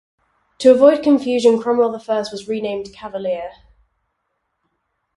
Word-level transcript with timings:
To 0.57 0.71
avoid 0.71 1.03
confusion 1.03 1.61
Cromwell 1.61 1.93
I 1.95 2.13
was 2.17 2.47
renamed 2.47 2.91
"Cavalier". 2.91 3.51